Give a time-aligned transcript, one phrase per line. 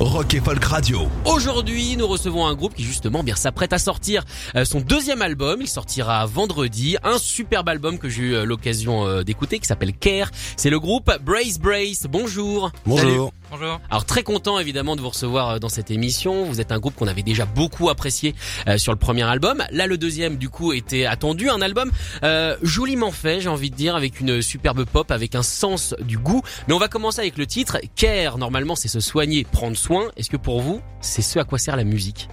[0.00, 1.08] Rock et Folk Radio.
[1.24, 4.24] Aujourd'hui, nous recevons un groupe qui justement bien s'apprête à sortir
[4.54, 5.58] euh, son deuxième album.
[5.60, 6.96] Il sortira vendredi.
[7.02, 10.30] Un superbe album que j'ai eu euh, l'occasion euh, d'écouter qui s'appelle Care.
[10.56, 12.06] C'est le groupe Brace Brace.
[12.08, 12.70] Bonjour.
[12.86, 13.32] Bonjour.
[13.50, 13.80] Bonjour.
[13.88, 16.44] Alors très content évidemment de vous recevoir euh, dans cette émission.
[16.44, 18.34] Vous êtes un groupe qu'on avait déjà beaucoup apprécié
[18.68, 19.64] euh, sur le premier album.
[19.70, 21.90] Là le deuxième du coup était attendu, un album
[22.24, 26.18] euh, joliment fait, j'ai envie de dire, avec une superbe pop, avec un sens du
[26.18, 26.42] goût.
[26.66, 28.36] Mais on va commencer avec le titre Care.
[28.36, 29.87] Normalement c'est se soigner, prendre soin.
[30.16, 32.28] Est-ce que pour vous c'est ce à quoi sert la musique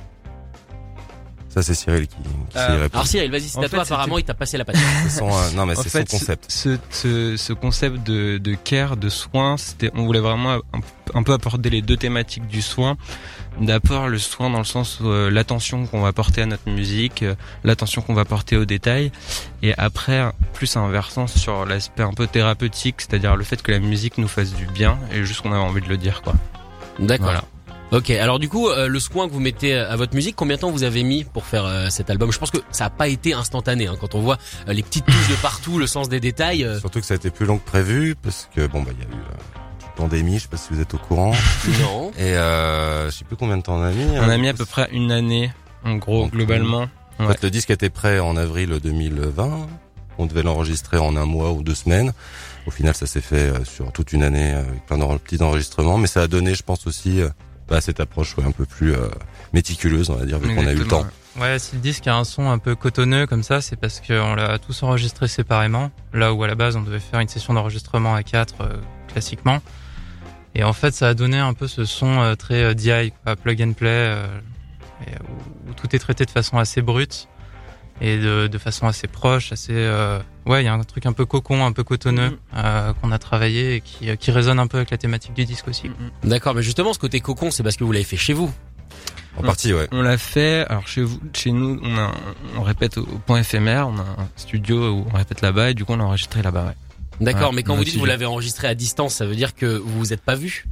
[1.49, 2.95] Ça c'est Cyril qui, qui Euh, s'y répond.
[2.97, 3.85] Alors Cyril, vas-y, c'est à toi.
[3.85, 4.65] fait, Apparemment il t'a passé la
[5.09, 6.45] son, euh, non mais c'est son concept.
[6.51, 10.61] Ce, ce, ce concept de, de care, de soin, c'était, on voulait vraiment un,
[11.13, 12.97] un peu apporter les deux thématiques du soin.
[13.61, 17.23] D'abord le soin dans le sens où euh, l'attention qu'on va porter à notre musique,
[17.23, 19.13] euh, l'attention qu'on va porter aux détails,
[19.63, 23.79] et après plus un versant sur l'aspect un peu thérapeutique, c'est-à-dire le fait que la
[23.79, 26.33] musique nous fasse du bien et juste qu'on avait envie de le dire quoi.
[26.99, 27.25] D'accord.
[27.25, 27.43] Voilà.
[27.91, 30.61] Ok, alors du coup, euh, le soin que vous mettez à votre musique, combien de
[30.61, 32.31] temps vous avez mis pour faire euh, cet album?
[32.31, 33.87] Je pense que ça n'a pas été instantané.
[33.87, 34.37] Hein, quand on voit
[34.67, 36.63] euh, les petites touches de partout, le sens des détails.
[36.63, 39.03] euh, Surtout que ça a été plus long que prévu parce que bon bah il
[39.03, 41.31] y a eu euh, pandémie, je sais pas si vous êtes au courant.
[41.81, 42.11] non.
[42.17, 44.03] Et euh, je sais plus combien de temps on a mis.
[44.17, 44.29] On hein.
[44.29, 45.53] a mis à peu près une année,
[45.85, 46.87] en gros, Donc, globalement.
[47.19, 47.33] En ouais.
[47.33, 49.67] fait, le disque était prêt en avril 2020.
[50.17, 52.13] On devait l'enregistrer en un mois ou deux semaines.
[52.67, 55.41] Au final, ça s'est fait euh, sur toute une année euh, avec plein de petits
[55.41, 55.97] enregistrements.
[55.97, 57.29] Mais ça a donné, je pense aussi, euh,
[57.67, 59.07] bah, cette approche ouais, un peu plus euh,
[59.53, 61.05] méticuleuse, on va dire, vu qu'on a eu le temps.
[61.39, 64.35] Ouais, si le disque a un son un peu cotonneux comme ça, c'est parce qu'on
[64.35, 65.91] l'a tous enregistré séparément.
[66.13, 68.77] Là où à la base on devait faire une session d'enregistrement à quatre euh,
[69.07, 69.61] classiquement.
[70.53, 73.61] Et en fait, ça a donné un peu ce son euh, très DI, quoi, plug
[73.61, 74.15] and play,
[75.05, 77.27] et où, où tout est traité de façon assez brute
[78.01, 79.73] et de, de façon assez proche, assez.
[79.73, 82.37] euh, ouais, il y a un truc un peu cocon, un peu cotonneux Mhm.
[82.57, 85.45] euh, qu'on a travaillé et qui, euh, qui résonne un peu avec la thématique du
[85.45, 85.89] disque aussi.
[86.23, 88.53] D'accord, mais justement, ce côté cocon, c'est parce que vous l'avez fait chez vous.
[89.37, 89.87] En partie, ouais.
[89.91, 90.65] On l'a fait.
[90.69, 92.11] Alors chez vous, chez nous, on a,
[92.57, 93.87] on répète au, au point éphémère.
[93.89, 96.65] On a un studio où on répète là-bas et du coup on l'a enregistré là-bas.
[96.67, 96.75] Ouais.
[97.21, 99.53] D'accord, Ouais, mais quand vous dites que vous l'avez enregistré à distance, ça veut dire
[99.55, 100.65] que vous vous êtes pas vu?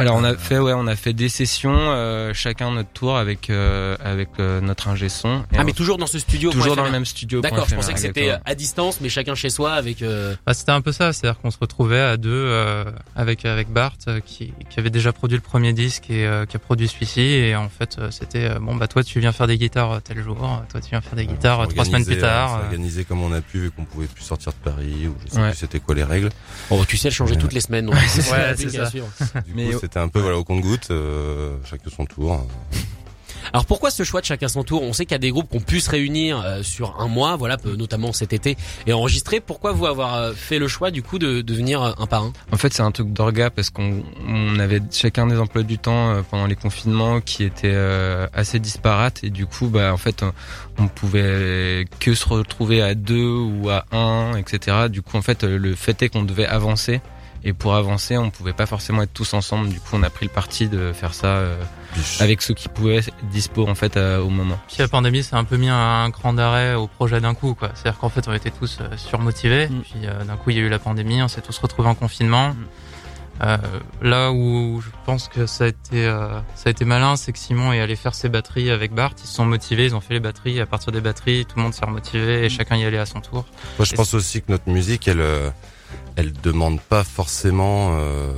[0.00, 3.50] Alors on a fait, ouais, on a fait des sessions, euh, chacun notre tour avec
[3.50, 5.40] euh, avec euh, notre ingé son.
[5.52, 6.50] Et Ah, mais toujours dans ce studio.
[6.50, 7.40] toujours dans le même studio.
[7.40, 10.02] D'accord, je pensais que c'était à distance, mais chacun chez soi avec.
[10.02, 12.84] euh, Bah, c'était un peu ça, c'est-à-dire qu'on se retrouvait à deux euh,
[13.16, 13.92] avec avec Bart
[14.24, 17.56] qui, qui avait déjà produit le premier disque et euh, qui a produit celui-ci et
[17.56, 20.36] en fait c'était euh, bon bah toi tu viens faire des guitares tel jour,
[20.70, 22.50] toi tu viens faire des guitares trois semaines plus tard.
[22.52, 22.64] on s'est euh.
[22.66, 25.40] organisé comme on a pu, vu qu'on pouvait plus sortir de Paris, ou je sais
[25.40, 25.50] Ouais.
[25.50, 26.30] plus c'était quoi les règles.
[26.70, 27.40] Oh, tu sais, elle changeait Ouais.
[27.40, 27.86] toutes les semaines.
[27.86, 28.22] donc Ouais, c'est
[28.70, 28.90] ça.
[28.90, 32.46] Du coup, c'était un peu voilà au compte-goutte, euh, chacun son tour.
[33.52, 34.82] Alors pourquoi ce choix de chacun son tour?
[34.82, 37.08] On sait qu'il y a des groupes qui ont pu se réunir euh, sur un
[37.08, 38.56] mois, voilà, notamment cet été,
[38.86, 39.40] et enregistrer.
[39.40, 42.32] Pourquoi vous avoir euh, fait le choix du coup de, de venir un par un?
[42.52, 46.10] En fait, c'est un truc d'orga parce qu'on on avait chacun des emplois du temps
[46.10, 50.24] euh, pendant les confinements qui étaient euh, assez disparates et du coup, bah en fait,
[50.78, 54.88] on, pouvait que se retrouver à deux ou à un, etc.
[54.88, 57.00] Du coup, en fait, le fait est qu'on devait avancer
[57.44, 59.68] et pour avancer, on pouvait pas forcément être tous ensemble.
[59.68, 61.56] Du coup, on a pris le parti de faire ça euh,
[62.20, 64.58] avec ceux qui pouvaient être dispo en fait euh, au moment.
[64.68, 67.54] Puis la pandémie ça a un peu mis un cran d'arrêt au projet d'un coup
[67.54, 67.70] quoi.
[67.74, 69.80] C'est-à-dire qu'en fait on était tous euh, surmotivés, Mm.
[69.80, 71.94] puis euh, d'un coup il y a eu la pandémie, on s'est tous retrouvés en
[71.94, 72.54] confinement.
[73.42, 73.56] Euh,
[74.02, 77.38] là où je pense que ça a été euh, ça a été malin, c'est que
[77.38, 79.12] Simon est allé faire ses batteries avec Bart.
[79.16, 80.60] Ils se sont motivés, ils ont fait les batteries.
[80.60, 83.20] À partir des batteries, tout le monde s'est remotivé et chacun y allait à son
[83.22, 83.46] tour.
[83.78, 85.48] Moi, je Et pense aussi que notre musique, elle, euh,
[86.20, 88.32] elle demande pas forcément euh,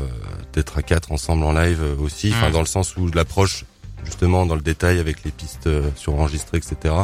[0.52, 2.32] d'être à quatre ensemble en live euh, aussi.
[2.34, 2.52] Enfin, Mm.
[2.52, 3.64] dans le sens où l'approche,
[4.04, 6.94] justement, dans le détail avec les pistes euh, surenregistrées, etc.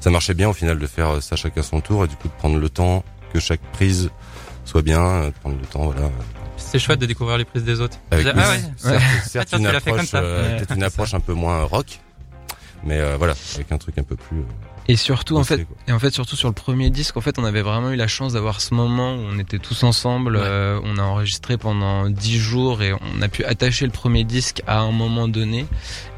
[0.00, 2.32] Ça marchait bien au final de faire ça chacun son tour et du coup de
[2.34, 4.10] prendre le temps que chaque prise
[4.64, 6.10] soit bien, de prendre le temps, voilà.
[6.56, 7.96] C'était chouette de découvrir les prises des autres.
[8.10, 8.98] Avec ah oui, ouais.
[9.00, 11.98] certes, certes Ah, toi, une approche, euh, peut-être une approche un peu moins rock,
[12.84, 14.38] mais euh, voilà, avec un truc un peu plus.
[14.38, 14.42] euh,
[14.90, 17.44] Et surtout, en fait, et en fait, surtout sur le premier disque, en fait, on
[17.44, 20.36] avait vraiment eu la chance d'avoir ce moment où on était tous ensemble.
[20.36, 20.42] Ouais.
[20.44, 24.62] euh, on a enregistré pendant dix jours et on a pu attacher le premier disque
[24.66, 25.66] à un moment donné.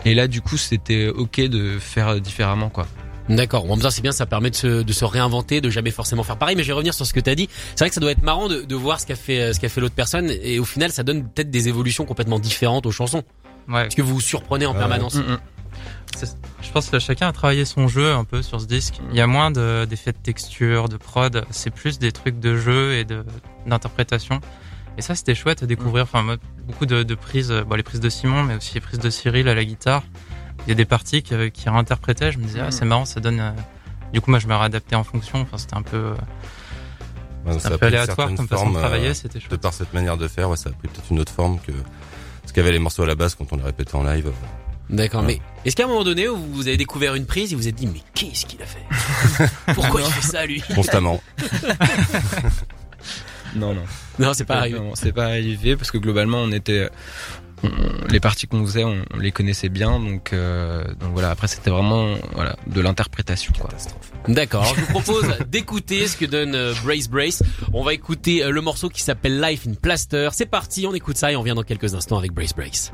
[0.06, 2.86] Et là, du coup, c'était ok de faire différemment, quoi.
[3.28, 3.64] D'accord.
[3.66, 6.22] En même temps, c'est bien, ça permet de se, de se réinventer, de jamais forcément
[6.22, 6.56] faire pareil.
[6.56, 7.48] Mais je vais revenir sur ce que tu as dit.
[7.76, 9.60] C'est vrai que ça doit être marrant de, de voir ce qu'a fait, euh, ce
[9.60, 12.90] qu'a fait l'autre personne, et au final, ça donne peut-être des évolutions complètement différentes aux
[12.90, 13.22] chansons.
[13.68, 13.82] Ouais.
[13.84, 14.78] Parce que vous vous surprenez en Ouais.
[14.78, 15.14] permanence.
[15.16, 15.38] Mm, mm.
[16.62, 19.00] Je pense que chacun a travaillé son jeu un peu sur ce disque.
[19.10, 21.44] Il y a moins de- d'effets de texture, de prod.
[21.50, 23.24] C'est plus des trucs de jeu et de
[23.66, 24.40] d'interprétation.
[24.98, 26.04] Et ça, c'était chouette à découvrir.
[26.04, 26.36] Enfin,
[26.66, 29.10] beaucoup de, de prises, euh, bon, les prises de Simon, mais aussi les prises de
[29.10, 30.02] Cyril à la guitare.
[30.66, 32.30] Il y a des parties qui, qui réinterprétaient.
[32.32, 33.40] Je me disais, ah, c'est marrant, ça donne.
[33.40, 33.50] euh,
[34.12, 35.40] Du coup, moi, je me réadaptais en fonction.
[35.40, 36.14] Enfin, c'était un peu, euh,
[37.46, 39.14] un a peu aléatoire comme façon de euh, travailler.
[39.14, 39.60] C'était de chouette.
[39.60, 41.72] par cette manière de faire, ouais, ça a pris peut-être une autre forme que
[42.46, 44.30] ce qu'avaient les morceaux à la base quand on les répétait en live.
[44.92, 45.22] D'accord.
[45.22, 45.40] Ouais.
[45.64, 47.68] Mais est-ce qu'à un moment donné, où vous avez découvert une prise et vous vous
[47.68, 49.46] êtes dit, mais qu'est-ce qu'il a fait?
[49.74, 50.62] Pourquoi il fait ça lui?
[50.74, 51.20] Constamment.
[53.54, 53.82] Non, non.
[54.18, 54.78] Non, c'est pas arrivé.
[54.78, 56.88] Non, c'est pas arrivé parce que globalement on était
[57.62, 57.68] on-
[58.08, 61.68] les parties qu'on faisait on, on les connaissait bien donc euh, donc voilà après c'était
[61.70, 63.68] vraiment voilà de l'interprétation quoi.
[64.26, 64.62] D'accord.
[64.62, 67.42] Alors je vous propose d'écouter ce que donne euh, Brace Brace.
[67.74, 70.30] On va écouter euh, le morceau qui s'appelle Life in Plaster.
[70.32, 72.90] C'est parti, on écoute ça et on vient dans quelques instants avec Brace Brace.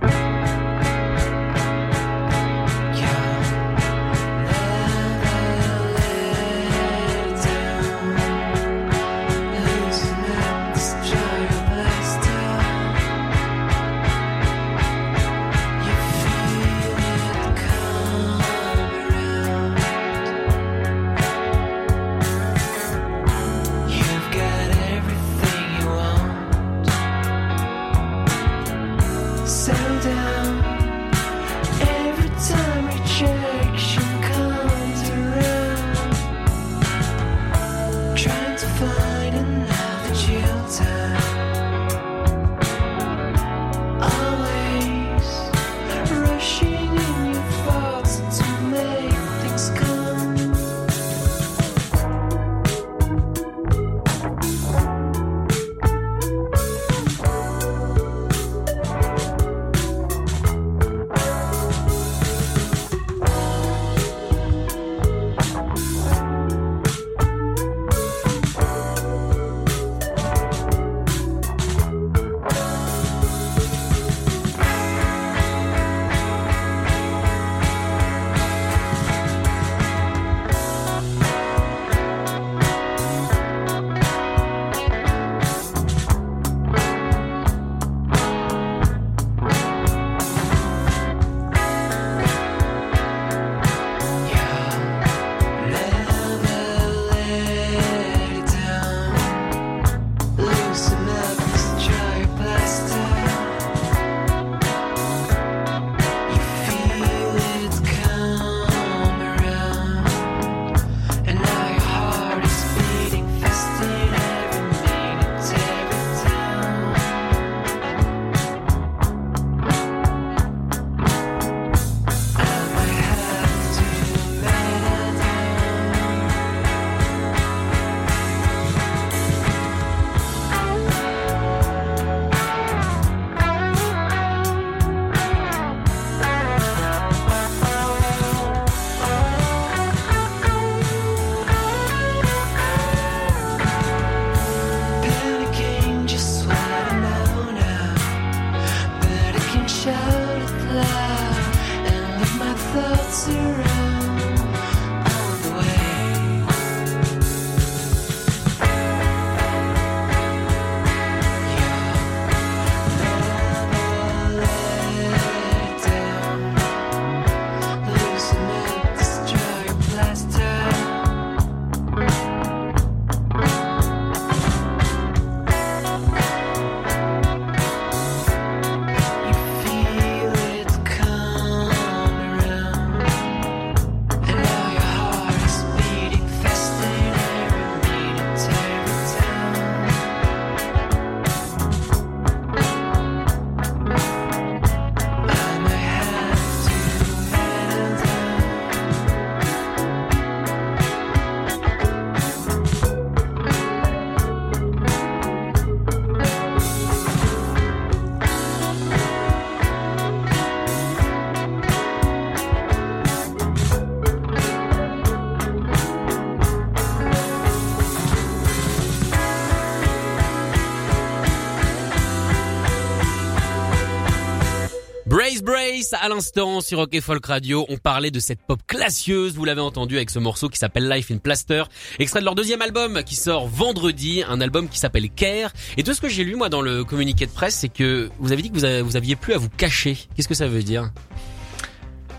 [225.48, 227.64] Brace à l'instant sur Rock et Folk Radio.
[227.70, 231.10] On parlait de cette pop classieuse, vous l'avez entendu avec ce morceau qui s'appelle Life
[231.10, 231.64] in Plaster,
[231.98, 235.50] extrait de leur deuxième album qui sort vendredi, un album qui s'appelle Care.
[235.78, 238.30] Et tout ce que j'ai lu moi dans le communiqué de presse, c'est que vous
[238.30, 239.96] avez dit que vous, aviez plus à vous cacher.
[240.14, 240.90] Qu'est-ce que ça veut dire?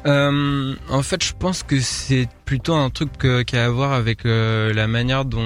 [0.07, 3.93] Euh, en fait, je pense que c'est plutôt un truc euh, qui a à voir
[3.93, 5.45] avec euh, la manière dont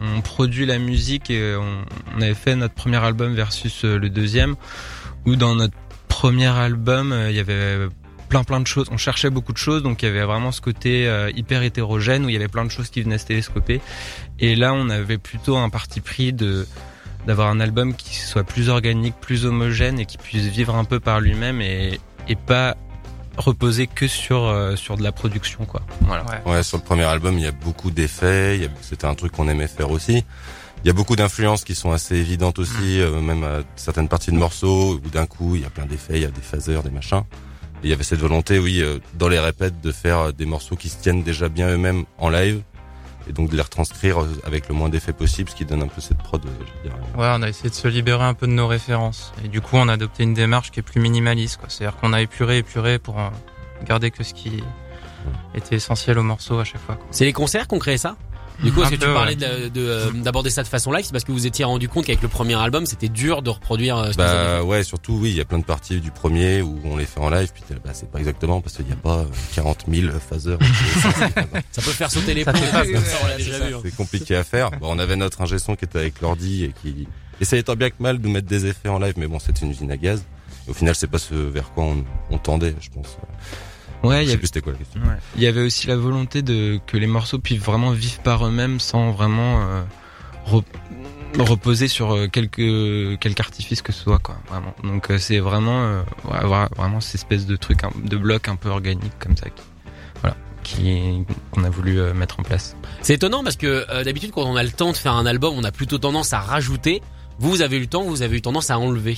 [0.00, 1.84] on produit la musique et on,
[2.16, 4.56] on avait fait notre premier album versus euh, le deuxième,
[5.26, 5.76] où dans notre
[6.18, 7.86] premier album, euh, il y avait
[8.28, 8.88] plein plein de choses.
[8.90, 12.24] On cherchait beaucoup de choses, donc il y avait vraiment ce côté euh, hyper hétérogène
[12.24, 13.80] où il y avait plein de choses qui venaient se télescoper.
[14.40, 16.66] Et là, on avait plutôt un parti pris de
[17.28, 20.98] d'avoir un album qui soit plus organique, plus homogène et qui puisse vivre un peu
[20.98, 22.76] par lui-même et, et pas
[23.36, 25.82] reposer que sur euh, sur de la production quoi.
[26.00, 26.24] Voilà.
[26.24, 26.52] Ouais.
[26.52, 28.68] Ouais, sur le premier album, il y a beaucoup d'effets.
[28.80, 30.24] C'était un truc qu'on aimait faire aussi.
[30.84, 34.30] Il y a beaucoup d'influences qui sont assez évidentes aussi, euh, même à certaines parties
[34.30, 36.82] de morceaux où d'un coup il y a plein d'effets, il y a des phaseurs,
[36.84, 37.24] des machins.
[37.82, 40.46] Et il y avait cette volonté, oui, euh, dans les répètes, de faire euh, des
[40.46, 42.62] morceaux qui se tiennent déjà bien eux-mêmes en live,
[43.28, 46.00] et donc de les retranscrire avec le moins d'effets possible, ce qui donne un peu
[46.00, 46.40] cette prod.
[46.44, 46.98] je veux dire.
[47.16, 49.32] Ouais, on a essayé de se libérer un peu de nos références.
[49.44, 51.58] Et du coup, on a adopté une démarche qui est plus minimaliste.
[51.58, 51.68] quoi.
[51.68, 53.16] C'est-à-dire qu'on a épuré, épuré pour
[53.84, 54.62] garder que ce qui
[55.54, 56.98] était essentiel au morceau à chaque fois.
[57.10, 58.16] C'est les concerts qu'on créé ça?
[58.62, 59.64] Du coup, est-ce que tu parlais ouais.
[59.64, 62.04] de- de, euh, d'aborder ça de façon live C'est parce que vous étiez rendu compte
[62.06, 65.36] qu'avec le premier album, c'était dur de reproduire euh, ce Bah ouais, surtout oui, il
[65.36, 67.90] y a plein de parties du premier où on les fait en live, puis bah,
[67.92, 69.24] c'est pas exactement parce qu'il n'y a pas euh,
[69.54, 70.58] 40 000 phaseurs.
[70.60, 71.46] fait.
[71.72, 72.94] Ça peut faire sauter les vu.
[73.74, 73.80] hein.
[73.84, 74.70] C'est compliqué à faire.
[74.72, 77.06] Bon, on avait notre ingé son qui était avec l'ordi et qui
[77.40, 79.60] essayait tant bien que mal de nous mettre des effets en live, mais bon, c'était
[79.64, 80.24] une usine à gaz.
[80.66, 83.16] Au final, c'est pas ce vers quoi on, on tendait, je pense.
[84.02, 85.00] Ouais, il je y sais avait plus c'était quoi la question.
[85.00, 85.16] Ouais.
[85.36, 88.78] Il y avait aussi la volonté de que les morceaux puissent vraiment vivre par eux-mêmes
[88.80, 89.82] sans vraiment euh,
[90.46, 90.64] re-
[91.38, 94.74] reposer sur euh, quelque quelque artifice que ce soit quoi vraiment.
[94.84, 98.56] Donc euh, c'est vraiment euh, ouais, avoir vraiment cette espèce de truc de bloc un
[98.56, 99.62] peu organique comme ça qui
[100.20, 102.76] voilà qui qu'on a voulu euh, mettre en place.
[103.02, 105.54] C'est étonnant parce que euh, d'habitude, quand on a le temps de faire un album,
[105.56, 107.02] on a plutôt tendance à rajouter.
[107.40, 109.16] Vous, vous avez eu le temps, vous avez eu tendance à enlever.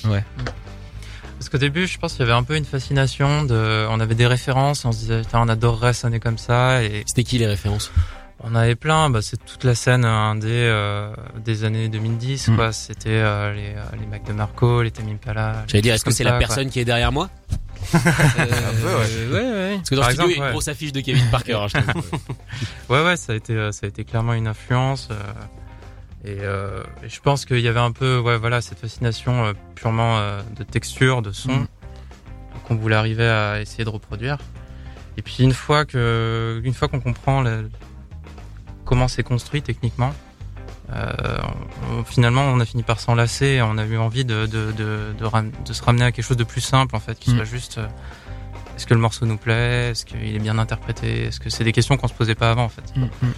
[1.40, 4.14] Parce qu'au début, je pense qu'il y avait un peu une fascination de, on avait
[4.14, 7.90] des références, on se disait, on adorerait sonner comme ça, et C'était qui les références?
[8.44, 11.10] On avait plein, bah, c'est toute la scène indé euh,
[11.42, 12.56] des années 2010, Mm.
[12.56, 12.72] quoi.
[12.72, 15.64] C'était euh, les, euh, les Mac de Marco, les Tame Impala.
[15.66, 16.40] J'allais dire, est-ce que c'est la quoi.
[16.40, 17.30] personne qui est derrière moi?
[17.94, 19.76] Euh, ouais ouais.
[19.78, 20.50] Parce que dans Par le studio, il y a exemple, une ouais.
[20.50, 21.54] grosse affiche de Kevin Parker.
[21.54, 22.10] hein, je trouve.
[22.90, 25.08] Ouais, ouais, ça a été, ça a été clairement une influence.
[26.24, 29.44] Euh, et, euh, et je pense qu'il y avait un peu, ouais, voilà, cette fascination
[29.44, 31.66] euh, purement euh, de texture, de son, Mm.
[32.66, 34.38] qu'on voulait arriver à essayer de reproduire.
[35.16, 37.70] Et puis une fois que, une fois qu'on comprend le-
[38.84, 40.12] comment c'est construit techniquement,
[40.92, 43.46] on- finalement, on a fini par s'enlacer.
[43.46, 46.24] et On a eu envie de, de, de, de, ram- de se ramener à quelque
[46.24, 47.36] chose de plus simple, en fait, qui Mm.
[47.36, 47.80] soit juste.
[48.80, 49.90] Euh, est-ce que le morceau nous plaît?
[49.90, 51.24] Est-ce qu'il est bien interprété?
[51.26, 52.82] Est-ce que c'est des questions qu'on se posait pas avant, en fait?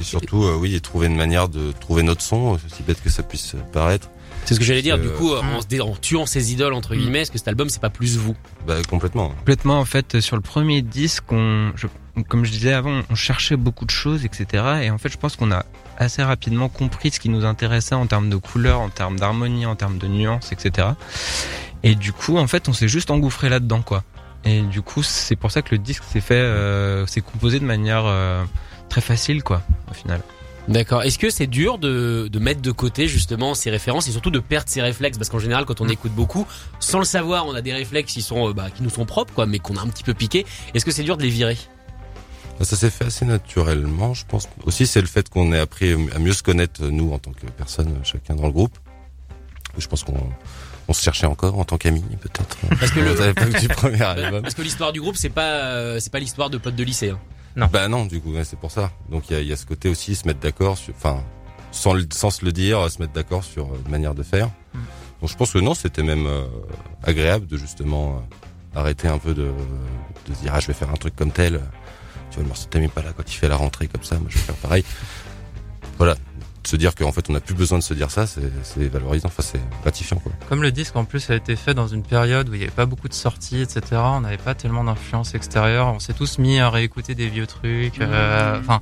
[0.00, 3.10] Et surtout, euh, oui, et trouver une manière de trouver notre son, aussi bête que
[3.10, 4.08] ça puisse paraître.
[4.44, 4.98] C'est ce que j'allais dire.
[4.98, 5.54] Du Euh, coup, euh, mm.
[5.54, 6.98] en, se dé- en tuant ses idoles entre Mm.
[6.98, 8.34] guillemets, est-ce que cet album c'est pas plus vous?
[8.66, 9.28] Bah, complètement.
[9.30, 11.86] Complètement en fait sur le premier disque, on, je-
[12.28, 14.64] comme je disais avant, on cherchait beaucoup de choses, etc.
[14.82, 15.64] Et en fait, je pense qu'on a
[15.96, 19.76] assez rapidement compris ce qui nous intéressait en termes de couleurs, en termes d'harmonie, en
[19.76, 20.88] termes de nuances, etc.
[21.84, 24.02] Et du coup, en fait, on s'est juste engouffré là-dedans, quoi.
[24.44, 27.64] Et du coup, c'est pour ça que le disque s'est fait, euh, s'est composé de
[27.64, 28.44] manière euh,
[28.88, 30.20] très facile, quoi, au final.
[30.68, 31.02] D'accord.
[31.02, 34.38] Est-ce que c'est dur de, de mettre de côté justement ces références et surtout de
[34.38, 35.18] perdre ses réflexes?
[35.18, 36.46] Parce qu'en général, quand on écoute beaucoup,
[36.78, 39.32] sans le savoir, on a des réflexes qui sont, euh, bah, qui nous sont propres,
[39.34, 40.46] quoi, mais qu'on a un petit peu piqué.
[40.74, 41.58] Est-ce que c'est dur de les virer?
[42.58, 44.48] Bah, Ça s'est fait assez naturellement, je pense.
[44.64, 47.46] Aussi, c'est le fait qu'on ait appris à mieux se connaître, nous, en tant que
[47.56, 48.76] personne, chacun dans le groupe.
[49.78, 50.30] Je pense qu'on
[50.88, 52.56] on se cherchait encore en tant qu'amis, peut-être.
[52.78, 54.42] Parce que le- Vous avez pas vu du premier album.
[54.42, 57.10] Parce que l'histoire du groupe, c'est pas, euh, c'est pas l'histoire de potes de lycée.
[57.56, 57.66] hein.
[57.72, 58.90] Bah non, du coup, ouais, c'est pour ça.
[59.10, 61.22] Donc il y a, il y a ce côté aussi, se mettre d'accord sur, enfin,
[61.70, 64.48] sans, le- sans se le dire, se mettre d'accord sur euh, une manière de faire.
[64.74, 64.78] Mm.
[65.20, 66.46] Donc je pense que non, c'était même euh,
[67.04, 68.24] agréable de justement
[68.74, 69.50] euh, arrêter un peu de,
[70.40, 71.60] dire ah je vais faire un truc comme tel.
[72.30, 74.26] Tu vois le morceau t'aimes pas là quand il fait la rentrée comme ça, moi
[74.30, 74.82] je vais faire pareil.
[75.98, 76.16] Voilà,
[76.62, 79.28] de se dire qu'en fait on n'a plus besoin de se dire ça, c'est valorisant,
[79.28, 80.32] enfin c'est gratifiant quoi.
[80.48, 82.72] Comme le disque en plus a été fait dans une période où il n'y avait
[82.72, 83.82] pas beaucoup de sorties, etc.
[83.96, 85.88] On n'avait pas tellement d'influence extérieure.
[85.88, 88.00] On s'est tous mis à réécouter des vieux trucs.
[88.00, 88.80] euh, Enfin,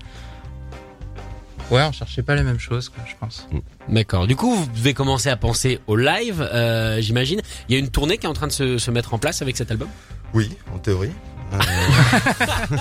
[1.70, 3.48] ouais, on cherchait pas les mêmes choses, quoi, je pense.
[3.88, 4.26] D'accord.
[4.26, 7.40] Du coup, vous devez commencer à penser au live, euh, j'imagine.
[7.68, 9.42] Il y a une tournée qui est en train de se, se mettre en place
[9.42, 9.88] avec cet album?
[10.34, 11.12] Oui, en théorie.
[11.52, 11.58] Euh,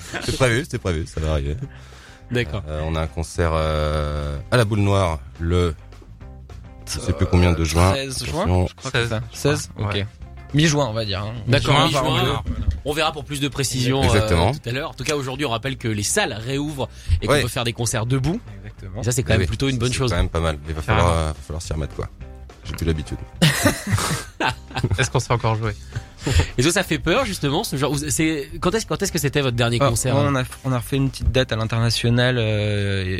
[0.24, 1.56] c'est prévu, c'est prévu, ça va arriver.
[2.30, 2.62] D'accord.
[2.68, 5.74] Euh, on a un concert euh, à la Boule Noire le
[6.92, 7.90] je sais plus combien de juin.
[7.92, 9.20] 13 juin, je crois que c'est ça.
[9.32, 9.92] 16 Ok.
[9.94, 10.06] Ouais.
[10.54, 11.20] Mi-juin, on va dire.
[11.22, 11.34] hein.
[11.46, 12.42] D'accord, Mi-juin.
[12.84, 14.50] On verra pour plus de précision euh, Exactement.
[14.52, 14.90] tout à l'heure.
[14.90, 16.88] En tout cas, aujourd'hui, on rappelle que les salles réouvrent
[17.22, 17.42] et qu'on Ouais.
[17.42, 18.40] peut faire des concerts debout.
[18.64, 19.00] Exactement.
[19.02, 20.10] Et ça, c'est quand Ah même plutôt une bonne c'est chose.
[20.10, 20.58] quand même pas mal.
[20.66, 22.08] Il va falloir, euh, va falloir s'y remettre quoi.
[22.70, 23.18] J'ai plus l'habitude.
[24.98, 25.72] Est-ce qu'on sait encore jouer?
[26.58, 27.64] Et ça, ça fait peur justement.
[27.64, 30.42] Ce genre, c'est quand est-ce quand est-ce que c'était votre dernier Ah, concert on, a,
[30.64, 33.18] on a refait une petite date à l'international euh,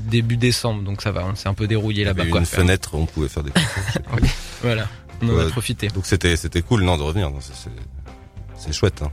[0.00, 2.26] début décembre, donc ça va, on s'est un peu dérouillé Il y là-bas.
[2.26, 2.40] quoi.
[2.40, 4.02] une fenêtre, on pouvait faire des concerts.
[4.62, 4.86] Voilà,
[5.22, 5.88] on en a profité.
[5.88, 7.30] Donc c'était c'était cool non de revenir.
[7.30, 7.70] non, c'est- C'est
[8.58, 9.02] c'est chouette.
[9.02, 9.10] Hein.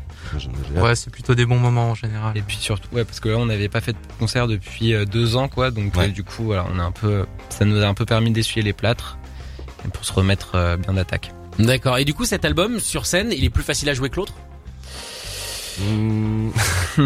[0.82, 2.36] Ouais, c'est plutôt des bons moments en général.
[2.38, 5.03] Et puis surtout, ouais, parce que là, on n'avait pas fait de concert depuis euh,
[5.06, 5.70] deux ans, quoi.
[5.70, 6.06] Donc Ouais.
[6.08, 8.63] euh, du coup, voilà, on a un peu, ça nous a un peu permis d'essuyer
[8.63, 9.18] les plâtres
[9.92, 11.32] pour se remettre euh, bien d'attaque.
[11.60, 11.98] D'accord.
[11.98, 14.34] Et du coup, cet album sur scène, il est plus facile à jouer que l'autre?
[15.80, 16.50] Hmm,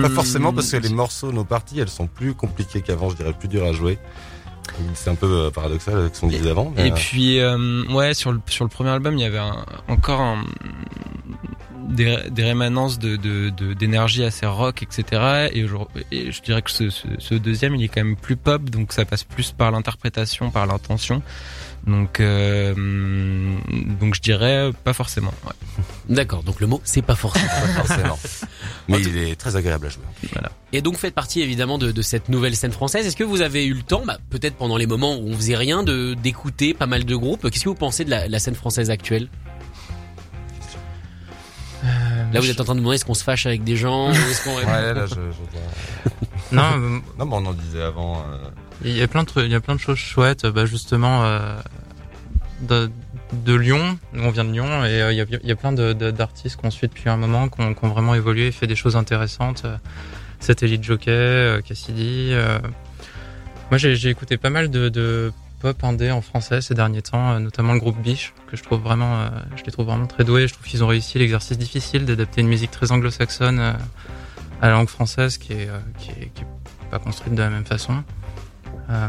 [0.01, 3.09] Pas forcément parce que les morceaux, nos parties, elles sont plus compliquées qu'avant.
[3.09, 3.97] Je dirais plus dur à jouer.
[4.93, 6.73] C'est un peu euh, paradoxal avec ce qu'on disait avant.
[6.75, 9.37] mais, Et euh, puis, euh, ouais, sur le, sur le premier album, il y avait
[9.37, 10.43] un- encore un-
[11.87, 15.49] des, des rémanences de, de, de- d'énergie assez rock, etc.
[15.53, 18.93] Et, je dirais que ce, ce, ce deuxième, il est quand même plus pop, donc
[18.93, 21.21] ça passe plus par l'interprétation, par l'intention.
[21.85, 22.73] Donc, euh,
[23.99, 25.33] donc je dirais pas forcément.
[25.45, 25.83] ouais.
[26.15, 26.43] D'accord.
[26.43, 27.47] Donc le mot, c'est pas forcément.
[27.47, 28.19] pas forcément.
[28.89, 30.03] Mais il est très agréable à jouer.
[30.73, 33.05] Et donc, faites partie évidemment de, de cette nouvelle scène française.
[33.07, 35.55] Est-ce que vous avez eu le temps, bah, peut-être pendant les moments où on faisait
[35.55, 37.49] rien, de d'écouter pas mal de groupes?
[37.49, 39.29] Qu'est-ce que vous pensez de la, la scène française actuelle?
[42.33, 44.43] Là, vous êtes en train de demander est-ce qu'on se fâche avec des gens est-ce
[44.43, 46.15] qu'on Ouais, là, je, je-
[46.55, 48.17] Non, euh, Non, mais on en disait avant.
[48.19, 48.37] euh,
[48.83, 50.45] il y a plein de trucs, il y a plein de choses chouettes.
[50.45, 51.55] Bah justement, euh,
[52.61, 52.91] de,
[53.33, 55.55] de Lyon, nous on vient de Lyon, et euh, il y, a, il y a
[55.55, 58.67] plein de- de- d'artistes qu'on suit depuis un moment, qui ont, vraiment évolué, et fait
[58.67, 59.65] des choses intéressantes.
[60.39, 62.29] Satellite Jockey, Cassidy.
[62.33, 62.59] euh.
[63.71, 67.31] Moi, j'ai j'ai écouté pas mal de, de pop indé en français ces derniers temps,
[67.31, 70.23] euh, notamment le groupe Biche, que je trouve vraiment, euh, je les trouve vraiment très
[70.23, 70.47] doués.
[70.47, 73.73] Je trouve qu'ils ont réussi l'exercice difficile d'adapter une musique très anglo-saxonne euh,
[74.61, 77.65] à la langue française, qui est, qui est, qui est pas construite de la même
[77.65, 78.03] façon.
[78.89, 79.07] Euh,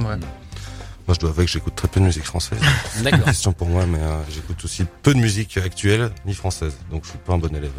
[0.00, 0.16] ouais.
[1.06, 2.60] Moi, je dois avouer que j'écoute très peu de musique française.
[2.90, 3.24] C'est une D'accord.
[3.24, 6.76] question pour moi, mais euh, j'écoute aussi peu de musique actuelle ni française.
[6.90, 7.72] Donc, je suis pas un bon élève.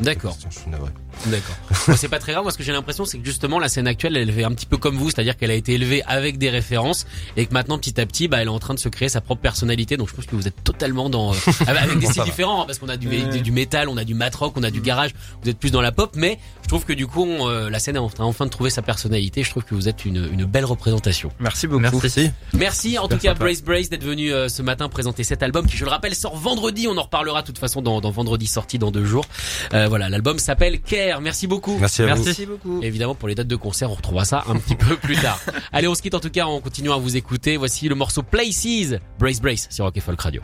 [0.00, 0.32] Euh, D'accord.
[0.32, 0.90] question, Je suis navré.
[1.26, 1.56] D'accord.
[1.96, 2.44] C'est pas très grave.
[2.44, 4.66] Moi, ce que j'ai l'impression, c'est que justement, la scène actuelle, elle fait un petit
[4.66, 8.00] peu comme vous, c'est-à-dire qu'elle a été élevée avec des références et que maintenant, petit
[8.00, 9.96] à petit, bah, elle est en train de se créer sa propre personnalité.
[9.96, 12.78] Donc, je pense que vous êtes totalement dans, euh, avec des styles différents, hein, parce
[12.78, 15.10] qu'on a du, du, du métal, on a du mat rock, on a du garage.
[15.42, 17.78] Vous êtes plus dans la pop, mais je trouve que du coup, on, euh, la
[17.78, 19.42] scène est en train enfin de trouver sa personnalité.
[19.42, 21.32] Je trouve que vous êtes une, une belle représentation.
[21.40, 21.80] Merci beaucoup.
[21.80, 22.30] Merci.
[22.52, 23.44] Merci en Super tout cas sympa.
[23.44, 26.36] Brace Brace d'être venu euh, ce matin présenter cet album qui je le rappelle sort
[26.36, 29.24] vendredi, on en reparlera de toute façon dans, dans vendredi sorti dans deux jours.
[29.88, 31.76] Voilà, l'album s'appelle Care, merci beaucoup.
[31.78, 32.24] Merci à vous.
[32.24, 32.80] Merci beaucoup.
[32.82, 35.40] Évidemment pour les dates de concert on retrouvera ça un petit peu plus tard.
[35.72, 37.56] Allez on se quitte en tout cas en continuant à vous écouter.
[37.56, 40.42] Voici le morceau Places, Brace Brace sur Rock et Folk Radio.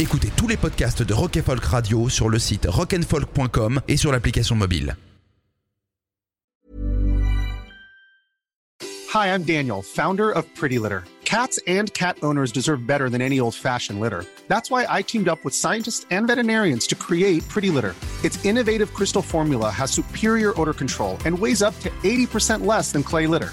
[0.00, 4.56] Écoutez tous les podcasts de Rock Folk Radio sur le site rockandfolk.com et sur l'application
[4.56, 4.96] mobile.
[9.14, 11.04] Hi, I'm Daniel, founder of Pretty Litter.
[11.24, 14.24] Cats and cat owners deserve better than any old fashioned litter.
[14.48, 17.94] That's why I teamed up with scientists and veterinarians to create Pretty Litter.
[18.24, 23.04] Its innovative crystal formula has superior odor control and weighs up to 80% less than
[23.04, 23.52] clay litter.